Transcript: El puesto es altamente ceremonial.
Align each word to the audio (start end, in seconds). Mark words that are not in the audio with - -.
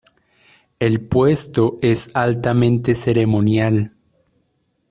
El 0.79 1.01
puesto 1.05 1.77
es 1.83 2.09
altamente 2.15 2.95
ceremonial. 2.95 3.93